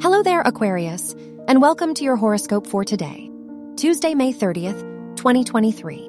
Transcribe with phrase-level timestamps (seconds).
[0.00, 1.16] Hello there, Aquarius,
[1.48, 3.28] and welcome to your horoscope for today,
[3.74, 6.08] Tuesday, May 30th, 2023.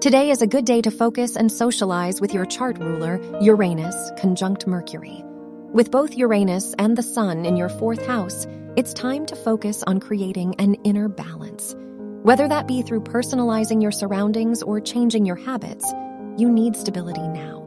[0.00, 4.68] Today is a good day to focus and socialize with your chart ruler, Uranus, conjunct
[4.68, 5.24] Mercury.
[5.72, 8.46] With both Uranus and the Sun in your fourth house,
[8.76, 11.74] it's time to focus on creating an inner balance.
[12.22, 15.92] Whether that be through personalizing your surroundings or changing your habits,
[16.36, 17.64] you need stability now.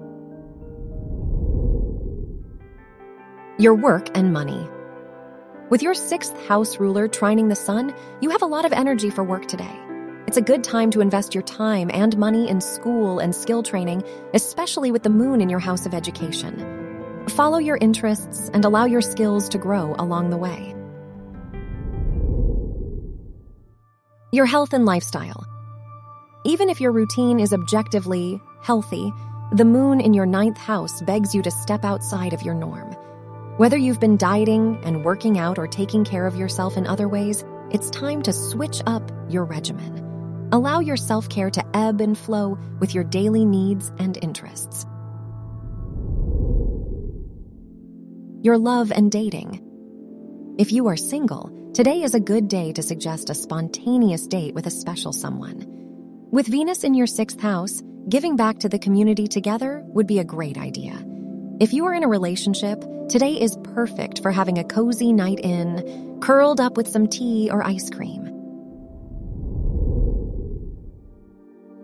[3.59, 4.69] Your work and money.
[5.71, 9.23] With your sixth house ruler trining the sun, you have a lot of energy for
[9.23, 9.73] work today.
[10.27, 14.03] It's a good time to invest your time and money in school and skill training,
[14.33, 17.23] especially with the moon in your house of education.
[17.29, 20.75] Follow your interests and allow your skills to grow along the way.
[24.33, 25.45] Your health and lifestyle.
[26.43, 29.13] Even if your routine is objectively healthy,
[29.53, 32.93] the moon in your ninth house begs you to step outside of your norm.
[33.61, 37.45] Whether you've been dieting and working out or taking care of yourself in other ways,
[37.69, 40.49] it's time to switch up your regimen.
[40.51, 44.87] Allow your self care to ebb and flow with your daily needs and interests.
[48.41, 49.61] Your love and dating.
[50.57, 54.65] If you are single, today is a good day to suggest a spontaneous date with
[54.65, 55.67] a special someone.
[56.31, 60.23] With Venus in your sixth house, giving back to the community together would be a
[60.23, 61.10] great idea.
[61.61, 66.17] If you are in a relationship, today is perfect for having a cozy night in,
[66.19, 68.27] curled up with some tea or ice cream.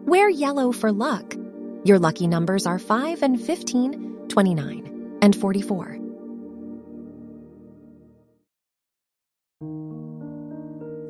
[0.08, 1.36] Wear yellow for luck.
[1.84, 6.00] Your lucky numbers are 5 and 15, 29, and 44.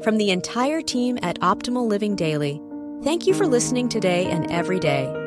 [0.04, 2.62] From the entire team at Optimal Living Daily,
[3.02, 5.27] thank you for listening today and every day